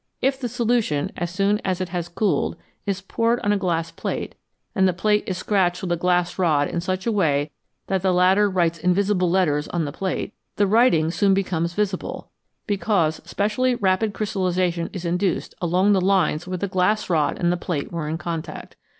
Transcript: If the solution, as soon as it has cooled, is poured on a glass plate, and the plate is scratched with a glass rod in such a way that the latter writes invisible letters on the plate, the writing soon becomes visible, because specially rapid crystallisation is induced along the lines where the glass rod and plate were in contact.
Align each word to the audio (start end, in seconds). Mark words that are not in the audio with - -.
If 0.19 0.39
the 0.39 0.49
solution, 0.49 1.11
as 1.15 1.29
soon 1.29 1.61
as 1.63 1.79
it 1.79 1.89
has 1.89 2.09
cooled, 2.09 2.55
is 2.87 3.01
poured 3.03 3.39
on 3.41 3.53
a 3.53 3.57
glass 3.57 3.91
plate, 3.91 4.33
and 4.73 4.87
the 4.87 4.93
plate 4.93 5.23
is 5.27 5.37
scratched 5.37 5.83
with 5.83 5.91
a 5.91 5.95
glass 5.95 6.39
rod 6.39 6.67
in 6.69 6.81
such 6.81 7.05
a 7.05 7.11
way 7.11 7.51
that 7.85 8.01
the 8.01 8.11
latter 8.11 8.49
writes 8.49 8.79
invisible 8.79 9.29
letters 9.29 9.67
on 9.67 9.85
the 9.85 9.91
plate, 9.91 10.33
the 10.55 10.65
writing 10.65 11.11
soon 11.11 11.35
becomes 11.35 11.75
visible, 11.75 12.31
because 12.65 13.21
specially 13.25 13.75
rapid 13.75 14.11
crystallisation 14.15 14.89
is 14.91 15.05
induced 15.05 15.53
along 15.61 15.93
the 15.93 16.01
lines 16.01 16.47
where 16.47 16.57
the 16.57 16.67
glass 16.67 17.07
rod 17.07 17.37
and 17.37 17.61
plate 17.61 17.91
were 17.91 18.09
in 18.09 18.17
contact. 18.17 18.75